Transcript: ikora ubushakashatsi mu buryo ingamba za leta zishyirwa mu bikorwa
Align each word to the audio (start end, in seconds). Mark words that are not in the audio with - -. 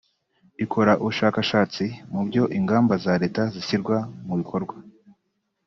ikora 0.65 0.91
ubushakashatsi 1.01 1.83
mu 2.09 2.17
buryo 2.21 2.43
ingamba 2.57 2.93
za 3.03 3.13
leta 3.21 3.41
zishyirwa 3.53 3.97
mu 4.27 4.33
bikorwa 4.39 4.75